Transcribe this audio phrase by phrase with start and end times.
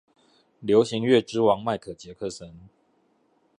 [0.61, 2.59] 流行樂之王麥可傑克森